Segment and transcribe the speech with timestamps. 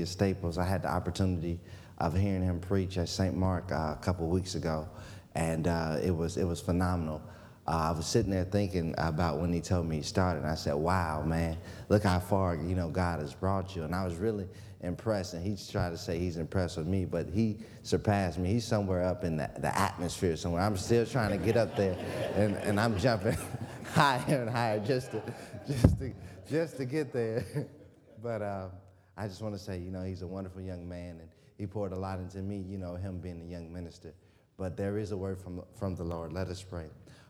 [0.00, 0.58] Cynthia Staples.
[0.58, 1.58] I had the opportunity
[1.98, 3.36] of hearing him preach at St.
[3.36, 4.88] Mark uh, a couple weeks ago,
[5.34, 7.22] and uh, it was it was phenomenal.
[7.66, 10.54] Uh, I was sitting there thinking about when he told me he started, and I
[10.54, 11.58] said, "Wow, man,
[11.90, 14.48] look how far you know God has brought you." And I was really
[14.80, 18.50] impressed, and he's trying to say he's impressed with me, but he surpassed me.
[18.50, 20.62] He's somewhere up in the, the atmosphere somewhere.
[20.62, 21.98] I'm still trying to get up there,
[22.36, 23.36] and, and I'm jumping
[23.92, 25.22] higher and higher just to
[25.66, 26.12] just to
[26.50, 27.44] just to get there.
[28.22, 28.68] but uh,
[29.16, 31.92] I just want to say, you know, he's a wonderful young man, and he poured
[31.92, 32.58] a lot into me.
[32.58, 34.14] You know, him being a young minister.
[34.56, 36.32] But there is a word from from the Lord.
[36.32, 36.86] Let us pray.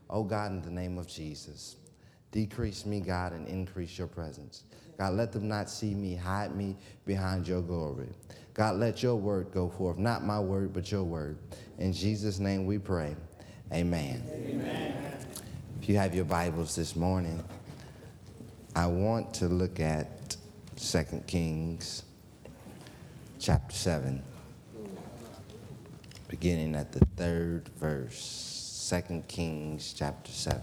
[0.08, 1.76] Oh God, in the name of Jesus,
[2.32, 4.64] decrease me, God, and increase your presence.
[4.98, 8.08] God, let them not see me, hide me behind your glory.
[8.52, 11.38] God, let your word go forth, not my word, but your word.
[11.78, 13.16] In Jesus' name we pray.
[13.72, 14.22] Amen.
[14.30, 15.16] Amen.
[15.80, 17.42] If you have your Bibles this morning,
[18.76, 20.19] I want to look at
[20.82, 22.04] 2 Kings
[23.38, 24.22] chapter 7,
[26.26, 28.92] beginning at the third verse.
[29.08, 30.62] 2 Kings chapter 7,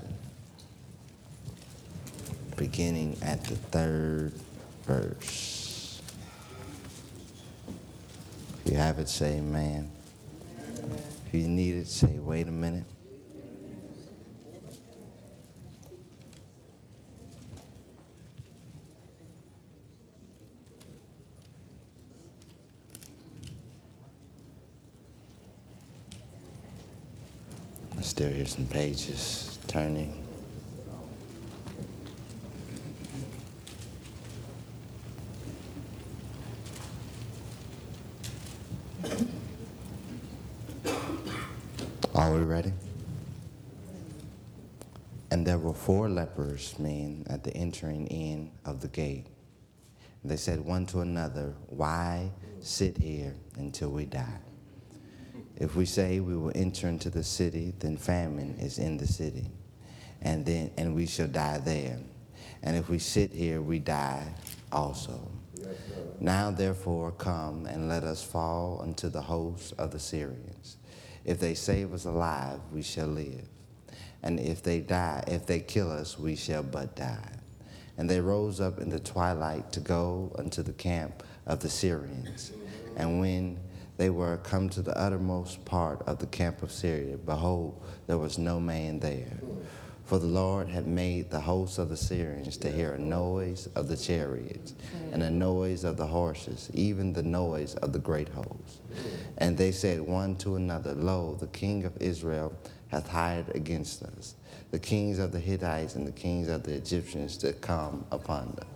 [2.58, 4.34] beginning at the third
[4.84, 6.02] verse.
[8.66, 9.90] If you have it, say amen.
[11.28, 12.86] If you need it, say wait a minute.
[28.18, 30.24] Still hear some pages turning.
[42.16, 42.74] Are we ready?
[45.30, 49.28] And there were four lepers men at the entering in of the gate.
[50.24, 52.32] They said one to another, Why
[52.62, 54.40] sit here until we die?
[55.60, 59.50] If we say we will enter into the city, then famine is in the city,
[60.22, 61.98] and then and we shall die there.
[62.62, 64.34] And if we sit here, we die
[64.72, 65.32] also.
[65.56, 65.68] Yes,
[66.20, 70.78] now therefore come and let us fall unto the host of the Syrians.
[71.26, 73.48] If they save us alive, we shall live.
[74.24, 77.34] And if they die, if they kill us, we shall but die.
[77.98, 82.52] And they rose up in the twilight to go unto the camp of the Syrians.
[82.96, 83.60] And when
[83.98, 87.18] they were come to the uttermost part of the camp of Syria.
[87.18, 89.40] Behold, there was no man there.
[90.06, 93.90] For the Lord had made the hosts of the Syrians to hear a noise of
[93.90, 94.74] the chariots
[95.12, 98.82] and a noise of the horses, even the noise of the great host.
[99.38, 102.54] And they said one to another, Lo, the king of Israel
[102.88, 104.36] hath hired against us,
[104.72, 108.68] the kings of the Hittites and the kings of the Egyptians to come upon us.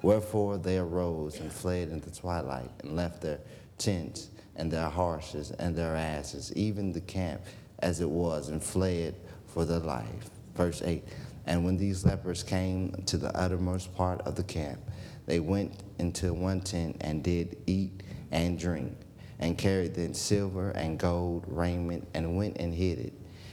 [0.00, 3.40] Wherefore they arose and fled in the twilight and left their
[3.76, 7.40] tents and their horses and their asses, even the camp
[7.78, 9.14] as it was, and fled
[9.46, 10.30] for their life.
[10.54, 11.04] Verse 8
[11.46, 14.80] And when these lepers came to the uttermost part of the camp,
[15.26, 18.96] they went into one tent and did eat and drink,
[19.38, 23.12] and carried then silver and gold raiment, and went and hid it,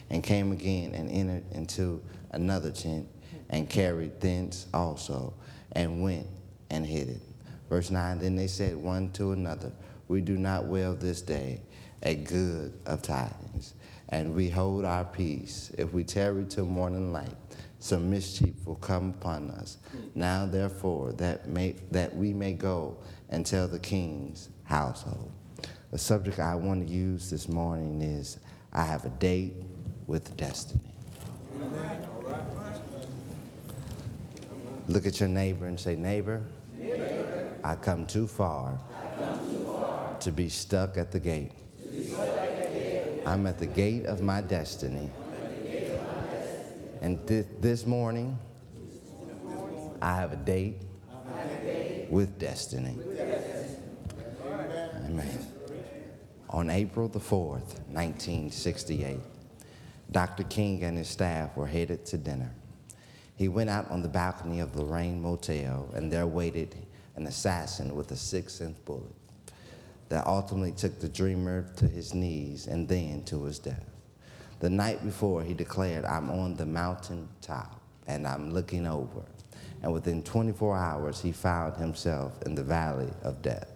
[0.09, 3.07] and came again and entered into another tent,
[3.49, 5.33] and carried thence also,
[5.73, 6.27] and went
[6.69, 7.21] and hid it.
[7.69, 9.71] Verse 9 Then they said one to another,
[10.09, 11.61] we do not well this day
[12.03, 13.75] a good of tidings,
[14.09, 15.71] and we hold our peace.
[15.77, 17.35] If we tarry till morning light,
[17.79, 19.77] some mischief will come upon us.
[20.15, 22.97] Now, therefore, that, may, that we may go
[23.29, 25.31] and tell the king's household.
[25.91, 28.39] The subject I want to use this morning is
[28.73, 29.53] I have a date
[30.07, 30.81] with destiny.
[34.87, 36.41] Look at your neighbor and say, Neighbor,
[36.75, 38.79] neighbor I come too far
[40.21, 41.51] to be stuck at the gate.
[43.25, 45.09] I'm at the gate of my destiny.
[47.01, 48.37] And th- this morning,
[50.01, 50.81] I have a date
[52.09, 52.97] with destiny.
[55.05, 55.47] Amen.
[56.49, 59.19] On April the 4th, 1968,
[60.11, 60.43] Dr.
[60.43, 62.51] King and his staff were headed to dinner.
[63.35, 66.75] He went out on the balcony of the Lorraine Motel, and there waited
[67.15, 69.15] an assassin with a six inch bullet
[70.09, 73.85] that ultimately took the dreamer to his knees and then to his death.
[74.59, 79.21] The night before, he declared, I'm on the mountain top and I'm looking over.
[79.81, 83.69] And within 24 hours, he found himself in the valley of death.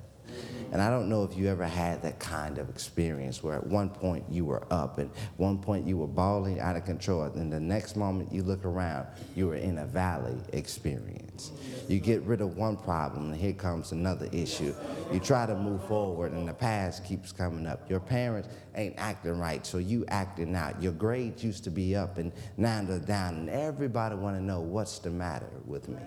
[0.73, 3.89] And I don't know if you ever had that kind of experience where at one
[3.89, 7.59] point you were up and one point you were bawling out of control, and the
[7.59, 9.05] next moment you look around,
[9.35, 11.51] you were in a valley experience.
[11.87, 14.73] You get rid of one problem, and here comes another issue.
[15.11, 17.87] You try to move forward, and the past keeps coming up.
[17.87, 20.81] Your parents ain't acting right, so you acting out.
[20.81, 24.61] Your grades used to be up, and now they're down, and everybody want to know
[24.61, 26.01] what's the matter with me.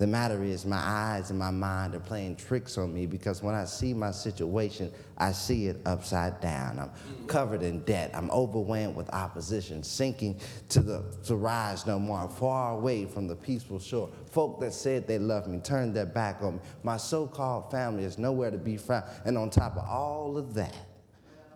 [0.00, 3.54] The matter is, my eyes and my mind are playing tricks on me because when
[3.54, 6.78] I see my situation, I see it upside down.
[6.78, 8.10] I'm covered in debt.
[8.14, 12.20] I'm overwhelmed with opposition, sinking to the to rise no more.
[12.20, 14.08] I'm far away from the peaceful shore.
[14.30, 16.60] Folk that said they loved me turned their back on me.
[16.82, 19.04] My so-called family is nowhere to be found.
[19.26, 20.74] And on top of all of that,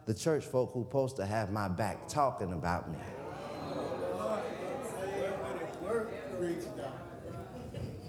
[0.05, 2.99] the church folk who supposed to have my back talking about me.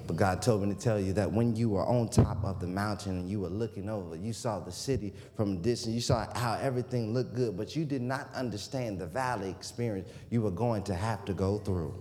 [0.07, 2.67] But God told me to tell you that when you were on top of the
[2.67, 5.95] mountain and you were looking over, you saw the city from a distance.
[5.95, 10.41] You saw how everything looked good, but you did not understand the valley experience you
[10.41, 11.93] were going to have to go through.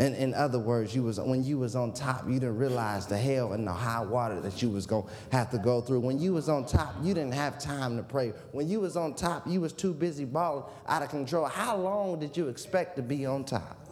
[0.00, 3.18] And in other words, you was when you was on top, you didn't realize the
[3.18, 6.00] hell and the high water that you was gonna have to go through.
[6.00, 8.32] When you was on top, you didn't have time to pray.
[8.52, 11.44] When you was on top, you was too busy balling out of control.
[11.44, 13.89] How long did you expect to be on top?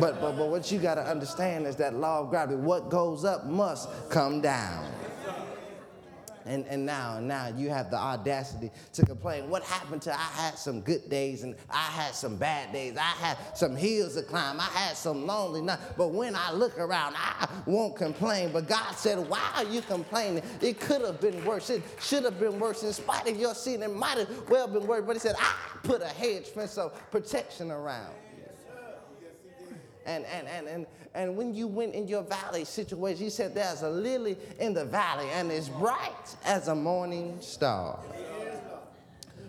[0.00, 3.24] But, but, but what you got to understand is that law of gravity, what goes
[3.24, 4.90] up must come down.
[6.46, 9.50] And, and now now you have the audacity to complain.
[9.50, 12.96] What happened to I had some good days and I had some bad days.
[12.96, 14.58] I had some hills to climb.
[14.58, 15.82] I had some lonely nights.
[15.98, 18.52] But when I look around, I won't complain.
[18.52, 20.42] But God said, Why are you complaining?
[20.62, 21.68] It could have been worse.
[21.68, 22.82] It should have been worse.
[22.82, 25.04] In spite of your sin, it might have well been worse.
[25.06, 28.14] But he said, I put a hedge fence of protection around
[30.06, 33.82] and, and, and, and, and when you went in your valley situation, he said, There's
[33.82, 37.98] a lily in the valley, and it's bright as a morning star.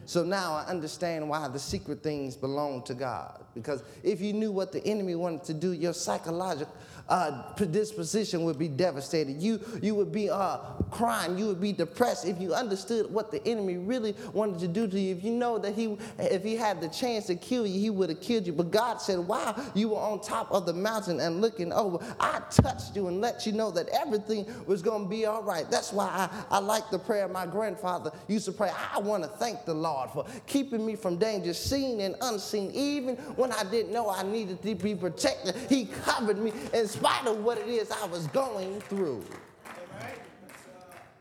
[0.06, 3.46] So now I understand why the secret things belong to God.
[3.54, 6.74] Because if you knew what the enemy wanted to do, your psychological
[7.10, 9.42] uh, predisposition would be devastated.
[9.42, 10.58] You, you would be uh,
[10.90, 11.38] crying.
[11.38, 15.00] You would be depressed if you understood what the enemy really wanted to do to
[15.00, 15.16] you.
[15.16, 18.10] If you know that he, if he had the chance to kill you, he would
[18.10, 18.54] have killed you.
[18.54, 22.42] But God said, while you were on top of the mountain and looking over, I
[22.50, 25.70] touched you and let you know that everything was going to be all right.
[25.70, 28.72] That's why I, I like the prayer my grandfather used to pray.
[28.94, 32.72] I want to thank the Lord for keeping me from danger, seen and unseen.
[32.72, 37.26] Even when I didn't know I needed to be protected, he covered me and spite
[37.26, 39.24] of what it is I was going through.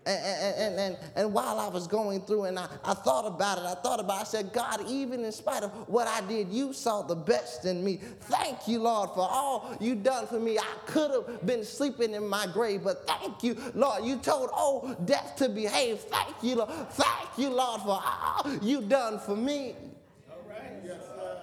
[0.06, 3.64] And, and, and, and, while I was going through and I, I thought about it,
[3.64, 6.72] I thought about it, I said, God, even in spite of what I did, you
[6.72, 8.00] saw the best in me.
[8.22, 10.58] Thank you, Lord, for all you done for me.
[10.58, 14.02] I could have been sleeping in my grave, but thank you, Lord.
[14.04, 16.00] You told oh death to behave.
[16.00, 16.70] Thank you, Lord.
[16.70, 19.76] Thank you, Lord, for all you done for me.
[20.30, 20.80] All right.
[20.82, 21.42] Yes, sir.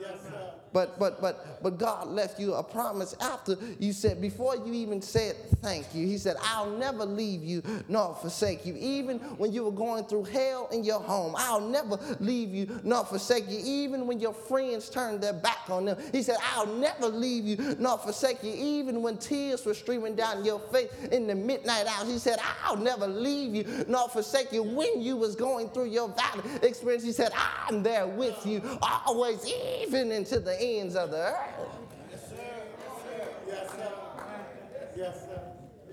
[0.00, 0.57] Yes, sir.
[0.72, 5.00] But but but but God left you a promise after you said before you even
[5.00, 6.06] said thank you.
[6.06, 10.24] He said, "I'll never leave you nor forsake you." Even when you were going through
[10.24, 13.60] hell in your home, I'll never leave you nor forsake you.
[13.64, 17.76] Even when your friends turned their back on them, He said, "I'll never leave you
[17.78, 22.08] nor forsake you." Even when tears were streaming down your face in the midnight hours,
[22.08, 26.08] He said, "I'll never leave you nor forsake you." When you was going through your
[26.08, 31.18] valley experience, He said, "I'm there with you always, even into the ends of the
[31.18, 31.68] earth.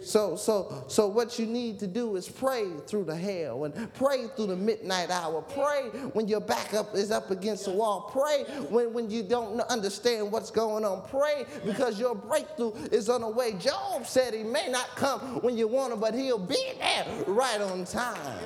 [0.06, 4.28] So, so, so what you need to do is pray through the hell and pray
[4.28, 5.42] through the midnight hour.
[5.42, 8.12] Pray when your back up is up against the wall.
[8.12, 11.02] Pray when, when you don't understand what's going on.
[11.10, 13.54] Pray because your breakthrough is on the way.
[13.54, 17.60] Job said he may not come when you want him, but he'll be there right
[17.62, 18.38] on time.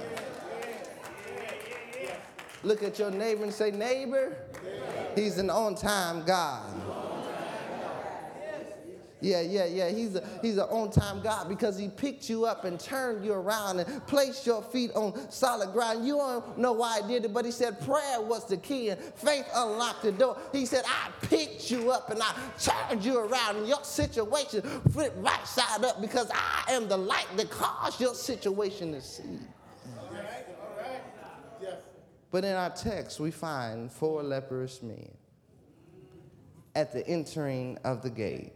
[2.63, 4.37] Look at your neighbor and say, neighbor,
[5.19, 6.99] He's an on time God.
[9.21, 9.89] Yeah, yeah, yeah.
[9.89, 13.79] He's a he's an on-time God because he picked you up and turned you around
[13.79, 16.07] and placed your feet on solid ground.
[16.07, 19.01] You don't know why he did it, but he said prayer was the key and
[19.15, 20.37] faith unlocked the door.
[20.53, 24.61] He said, I picked you up and I turned you around and your situation
[24.91, 29.23] flipped right side up because I am the light that caused your situation to see.
[32.31, 35.11] But in our text, we find four leprous men
[36.75, 38.53] at the entering of the gate.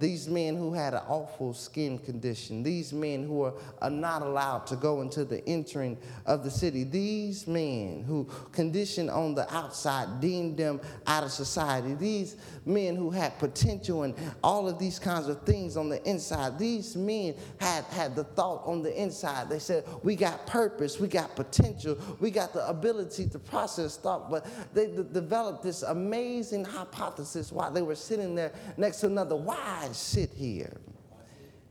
[0.00, 4.66] These men who had an awful skin condition, these men who are, are not allowed
[4.68, 10.20] to go into the entering of the city, these men who conditioned on the outside
[10.20, 15.28] deemed them out of society, these men who had potential and all of these kinds
[15.28, 19.48] of things on the inside, these men had, had the thought on the inside.
[19.48, 24.30] They said, We got purpose, we got potential, we got the ability to process thought,
[24.30, 29.36] but they d- developed this amazing hypothesis while they were sitting there next to another.
[29.36, 30.76] Why sit here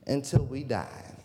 [0.05, 1.17] until we die?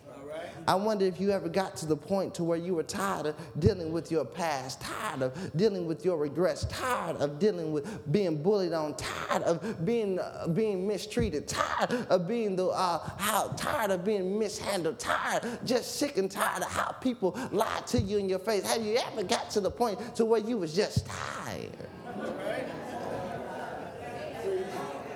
[0.67, 3.35] I wonder if you ever got to the point to where you were tired of
[3.59, 8.41] dealing with your past, tired of dealing with your regrets, tired of dealing with being
[8.41, 13.91] bullied on, tired of being uh, being mistreated, tired of being the uh, how tired
[13.91, 18.29] of being mishandled, tired, just sick and tired of how people lie to you in
[18.29, 18.65] your face.
[18.71, 21.71] Have you ever got to the point to where you was just tired?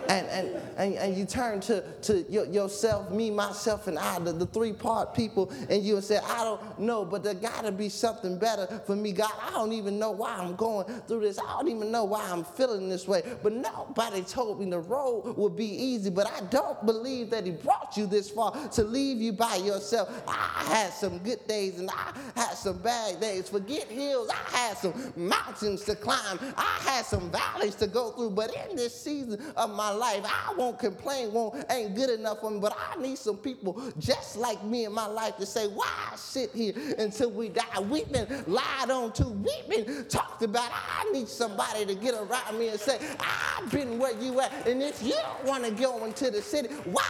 [0.10, 4.34] And, and, and, and you turn to, to your, yourself, me, myself, and I, the,
[4.34, 7.90] the three part people, and you say, I don't know, but there got to be
[7.90, 9.12] something better for me.
[9.12, 11.40] God, I don't even know why I'm going through this.
[11.40, 13.24] I don't even know why I'm feeling this way.
[13.44, 17.52] But nobody told me the road would be easy, but I don't believe that He
[17.52, 20.10] brought you this far to leave you by yourself.
[20.28, 23.50] I had some good days and I had some bad days.
[23.50, 28.32] Forget hills, I had some mountains to climb, I had some valleys to go through,
[28.32, 30.24] but in this season of my life.
[30.26, 34.38] I won't complain, won't ain't good enough for me, but I need some people just
[34.38, 37.80] like me in my life to say, why sit here until we die?
[37.80, 40.70] We've been lied on to, we've been talked about.
[40.72, 44.68] I need somebody to get around me and say, I've been where you at.
[44.68, 47.04] And if you don't want to go into the city, why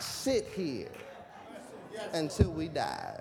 [0.00, 0.88] sit here
[2.12, 3.20] until we die?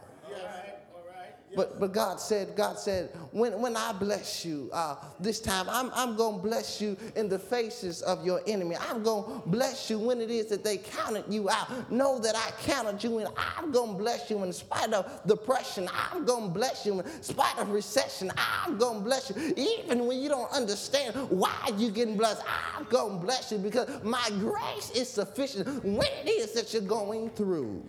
[1.56, 5.92] But, but God said, God said, when, when I bless you uh, this time, I'm,
[5.94, 8.76] I'm going to bless you in the faces of your enemy.
[8.90, 11.92] I'm going to bless you when it is that they counted you out.
[11.92, 15.90] Know that I counted you and I'm going to bless you in spite of depression.
[15.92, 18.32] I'm going to bless you in spite of recession.
[18.38, 19.54] I'm going to bless you.
[19.58, 22.44] Even when you don't understand why you're getting blessed,
[22.78, 26.82] I'm going to bless you because my grace is sufficient when it is that you're
[26.84, 27.84] going through.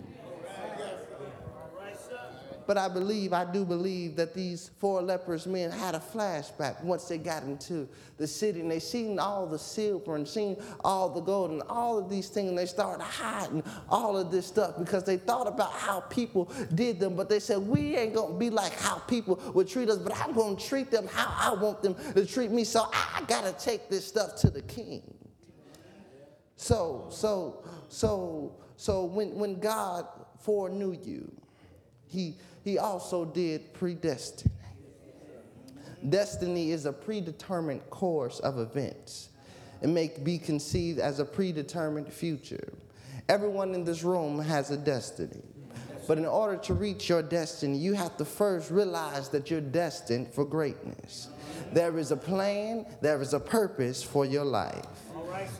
[2.71, 7.07] But I believe, I do believe that these four lepers men had a flashback once
[7.07, 11.21] they got into the city and they seen all the silver and seen all the
[11.21, 15.03] gold and all of these things and they started hiding all of this stuff because
[15.03, 16.45] they thought about how people
[16.77, 17.17] did them.
[17.17, 20.33] But they said, we ain't gonna be like how people would treat us, but I'm
[20.33, 22.63] gonna treat them how I want them to treat me.
[22.63, 25.13] So I gotta take this stuff to the king.
[26.55, 30.07] So, so, so, so when, when God
[30.39, 31.40] foreknew you,
[32.11, 34.51] he he also did predestine.
[36.09, 39.29] Destiny is a predetermined course of events.
[39.83, 42.73] It may be conceived as a predetermined future.
[43.29, 45.43] Everyone in this room has a destiny.
[46.09, 50.33] But in order to reach your destiny, you have to first realize that you're destined
[50.33, 51.29] for greatness.
[51.73, 54.85] There is a plan, there is a purpose for your life.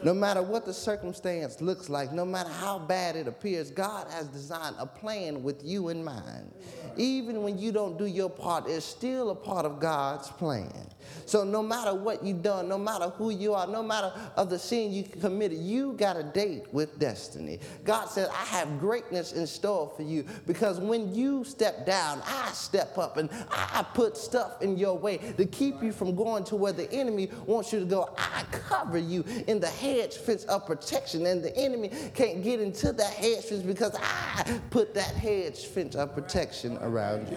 [0.03, 4.29] No matter what the circumstance looks like, no matter how bad it appears, God has
[4.29, 6.53] designed a plan with you in mind
[6.97, 10.89] even when you don't do your part, it's still a part of God's plan.
[11.27, 14.59] So no matter what you've done, no matter who you are, no matter of the
[14.59, 17.59] sin you committed, you got a date with destiny.
[17.85, 22.51] God said, I have greatness in store for you because when you step down, I
[22.53, 26.57] step up and I put stuff in your way to keep you from going to
[26.57, 28.15] where the enemy wants you to go.
[28.19, 32.93] I cover you in the hedge fence of protection, and the enemy can't get into
[32.93, 37.37] that hedge fence because I put that hedge fence of protection around you.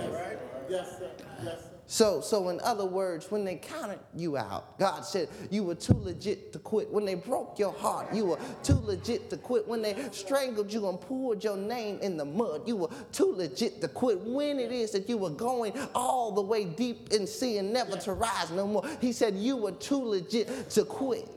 [0.69, 1.11] Yes, sir.
[1.43, 1.69] Yes, sir.
[1.85, 5.93] So, so in other words, when they counted you out, God said you were too
[5.93, 6.89] legit to quit.
[6.91, 9.67] When they broke your heart, you were too legit to quit.
[9.67, 13.81] When they strangled you and poured your name in the mud, you were too legit
[13.81, 14.19] to quit.
[14.21, 18.13] When it is that you were going all the way deep in sin, never to
[18.13, 21.29] rise no more, He said you were too legit to quit.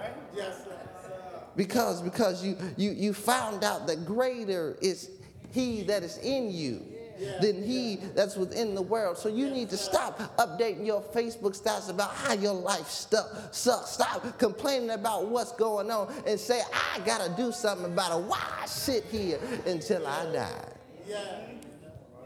[0.00, 0.12] Right.
[0.34, 0.76] Yes, sir.
[1.56, 5.10] Because because you you you found out that greater is
[5.52, 6.82] He that is in you
[7.40, 9.18] than he that's within the world.
[9.18, 13.90] So you need to stop updating your Facebook stats about how your life stuff sucks.
[13.90, 18.24] Stop complaining about what's going on and say, I gotta do something about it.
[18.24, 20.68] Why sit here until I die?
[21.06, 21.18] Yeah.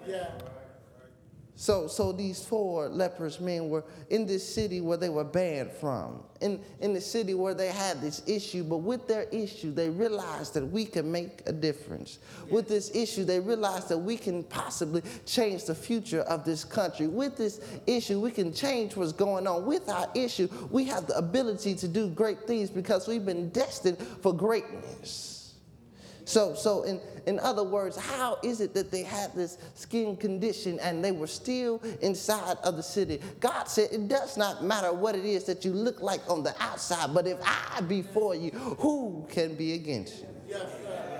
[0.07, 0.31] Yeah.
[1.57, 6.21] So, so these four lepers men were in this city where they were banned from,
[6.41, 10.55] in, in the city where they had this issue, but with their issue, they realized
[10.55, 12.19] that we can make a difference.
[12.51, 17.07] With this issue, they realized that we can possibly change the future of this country.
[17.07, 19.65] With this issue, we can change what's going on.
[19.65, 23.99] With our issue, we have the ability to do great things because we've been destined
[23.99, 25.44] for greatness.
[26.25, 30.79] So, so in, in other words, how is it that they had this skin condition
[30.81, 33.21] and they were still inside of the city?
[33.41, 36.55] God said, It does not matter what it is that you look like on the
[36.63, 40.29] outside, but if I be for you, who can be against you?
[40.49, 41.14] Yes.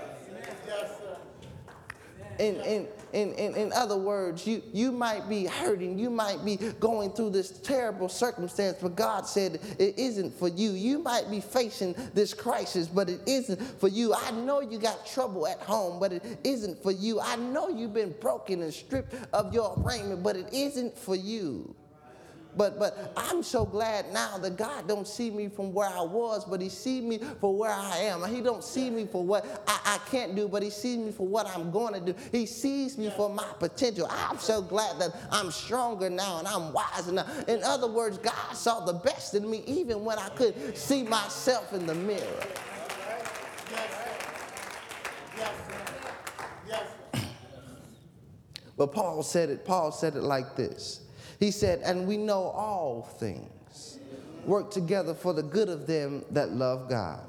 [2.39, 6.57] In, in, in, in, in other words, you, you might be hurting, you might be
[6.81, 10.71] going through this terrible circumstance, but God said it isn't for you.
[10.71, 14.15] You might be facing this crisis, but it isn't for you.
[14.15, 17.21] I know you got trouble at home, but it isn't for you.
[17.21, 21.75] I know you've been broken and stripped of your raiment, but it isn't for you.
[22.57, 26.45] But but I'm so glad now that God don't see me from where I was,
[26.45, 28.25] but He see me for where I am.
[28.33, 31.27] He don't see me for what I, I can't do, but He sees me for
[31.27, 32.15] what I'm going to do.
[32.33, 34.07] He sees me for my potential.
[34.11, 37.27] I'm so glad that I'm stronger now and I'm wiser now.
[37.49, 41.73] In other words, God saw the best in me even when I couldn't see myself
[41.73, 42.47] in the mirror.
[48.77, 51.04] But Paul said it, Paul said it like this.
[51.41, 53.99] He said, And we know all things
[54.45, 57.21] work together for the good of them that love God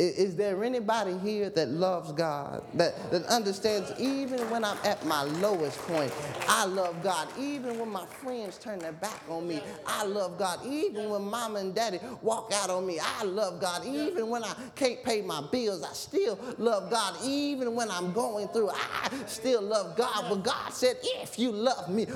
[0.00, 5.22] is there anybody here that loves God, that, that understands even when I'm at my
[5.22, 6.12] lowest point,
[6.48, 7.28] I love God.
[7.38, 10.64] Even when my friends turn their back on me, I love God.
[10.66, 13.84] Even when mom and daddy walk out on me, I love God.
[13.84, 17.16] Even when I can't pay my bills, I still love God.
[17.22, 20.26] Even when I'm going through, I still love God.
[20.30, 22.06] But God said, if you love me,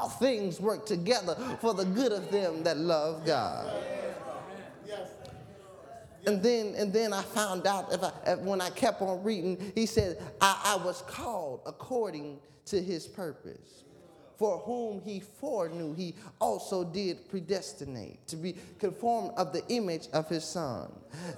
[0.00, 3.70] all things work together for the good of them that love God.
[6.26, 9.86] And then, and then I found out if I, when I kept on reading, he
[9.86, 13.84] said, I, I was called according to his purpose
[14.40, 20.30] for whom he foreknew, he also did predestinate to be conformed of the image of
[20.30, 20.90] his son,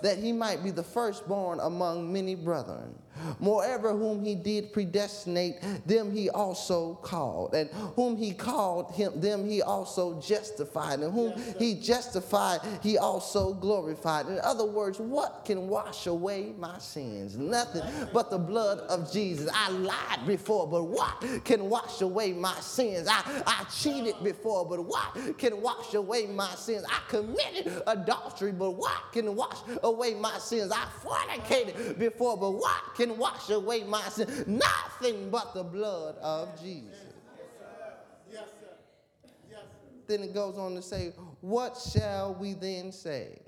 [0.03, 2.95] that he might be the firstborn among many brethren.
[3.39, 7.55] Moreover, whom he did predestinate, them he also called.
[7.55, 11.01] And whom he called, him, them he also justified.
[11.01, 14.27] And whom he justified, he also glorified.
[14.27, 17.37] In other words, what can wash away my sins?
[17.37, 19.49] Nothing but the blood of Jesus.
[19.53, 23.09] I lied before, but what can wash away my sins?
[23.11, 26.85] I, I cheated before, but what can wash away my sins?
[26.89, 30.73] I committed adultery, but what can wash away my sins?
[30.73, 34.29] I fornicated before, but what can wash away my sin.
[34.47, 36.97] Nothing but the blood of Jesus.
[38.31, 39.31] Yes, sir.
[39.51, 39.97] Yes, sir.
[40.07, 43.39] Then it goes on to say, What shall we then say?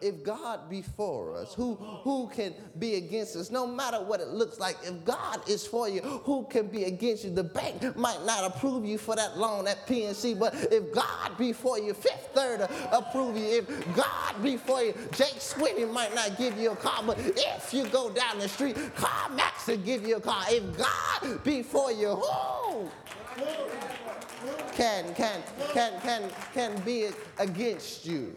[0.00, 3.50] If God be for us, who, who can be against us?
[3.50, 7.24] No matter what it looks like, if God is for you, who can be against
[7.24, 7.30] you?
[7.30, 11.52] The bank might not approve you for that loan at PNC, but if God be
[11.52, 13.44] for you, Fifth Third approve you.
[13.44, 17.74] If God be for you, Jake Sweeney might not give you a car, but if
[17.74, 20.44] you go down the street, CarMax will give you a car.
[20.48, 22.88] If God be for you, who?
[24.80, 25.42] Can can
[25.74, 26.22] can can
[26.54, 28.34] can be against you.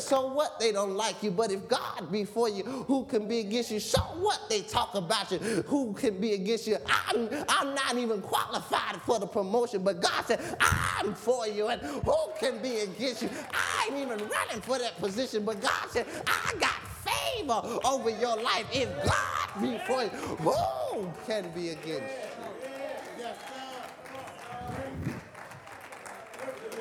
[0.00, 3.38] So what they don't like you, but if God be for you, who can be
[3.38, 3.78] against you?
[3.78, 6.76] So what they talk about you, who can be against you?
[6.88, 11.80] I'm I'm not even qualified for the promotion, but God said I'm for you, and
[11.80, 13.30] who can be against you?
[13.54, 18.36] I ain't even running for that position, but God said I got favor over your
[18.42, 18.66] life.
[18.72, 22.29] If God be for you, who can be against you?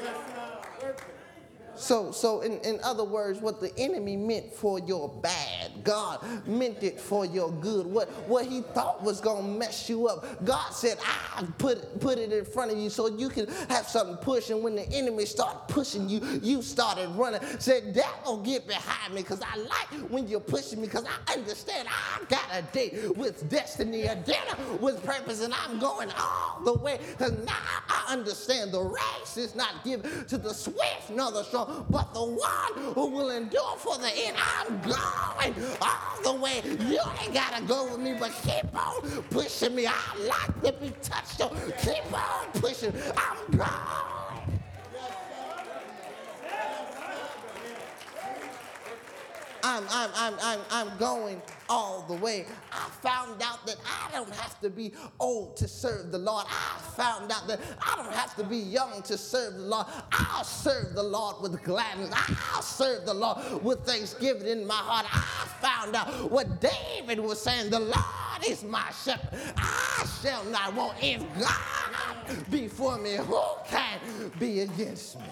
[0.01, 0.61] Yes, sir.
[0.79, 1.38] Perfect.
[1.79, 6.83] So, so in, in other words, what the enemy meant for your bad, God meant
[6.83, 7.87] it for your good.
[7.87, 12.17] What, what he thought was going to mess you up, God said, I put, put
[12.17, 14.49] it in front of you so you can have something push.
[14.49, 17.41] And when the enemy started pushing you, you started running.
[17.59, 21.87] Said, devil, get behind me because I like when you're pushing me because I understand
[21.89, 26.73] I got a date with destiny, a dinner with purpose, and I'm going all the
[26.73, 27.53] way because now
[27.87, 32.23] I understand the race is not given to the swift nor the strong, but the
[32.23, 34.37] one who will endure for the end.
[34.37, 36.61] I'm going all the way.
[36.65, 39.87] You ain't got to go with me, but keep on pushing me.
[39.87, 39.93] I
[40.27, 41.37] like to be touched.
[41.37, 41.49] So
[41.81, 42.93] keep on pushing.
[43.17, 44.18] I'm going.
[49.69, 52.47] I'm, I'm, I'm, I'm, I'm going all the way.
[52.71, 56.47] I found out that I don't have to be old to serve the Lord.
[56.49, 59.85] I found out that I don't have to be young to serve the Lord.
[60.11, 62.09] I'll serve the Lord with gladness.
[62.51, 65.05] I'll serve the Lord with thanksgiving in my heart.
[65.07, 69.39] I found out what David was saying the Lord is my shepherd.
[69.55, 70.97] I shall not want.
[70.99, 73.99] If God be for me, who can
[74.39, 75.25] be against me?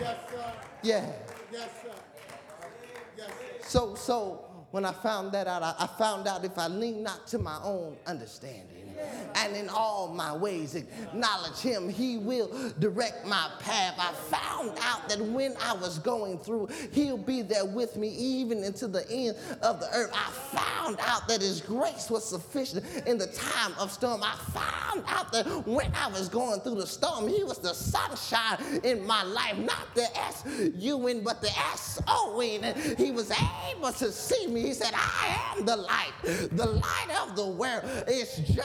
[0.00, 0.52] Yes, sir.
[0.82, 1.12] Yes, sir.
[1.12, 1.12] Yeah.
[1.52, 3.68] Yes, sir.
[3.68, 7.26] So, so When I found that out, I, I found out if I lean not
[7.28, 8.94] to my own understanding
[9.34, 13.94] and in all my ways acknowledge him, he will direct my path.
[13.98, 18.64] I found out that when I was going through, he'll be there with me even
[18.64, 20.10] into the end of the earth.
[20.14, 24.22] I found out that his grace was sufficient in the time of storm.
[24.22, 28.58] I found out that when I was going through the storm, he was the sunshine
[28.84, 32.96] in my life, not the S-U-N, but the S-O-N.
[32.96, 33.32] He was
[33.70, 34.62] able to see me.
[34.62, 37.82] He said, I am the light, the light of the world.
[38.06, 38.62] It's joy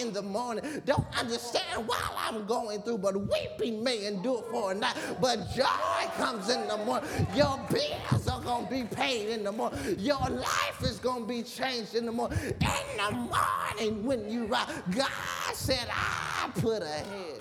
[0.00, 0.82] in the morning.
[0.84, 4.96] Don't understand while I'm going through, but weeping may endure for a night.
[5.20, 7.08] But joy comes in the morning.
[7.34, 9.78] Your bills going to be paid in the morning.
[9.98, 12.38] Your life is going to be changed in the morning.
[12.38, 15.10] In the morning when you rise, God
[15.54, 17.40] said, I put a hedge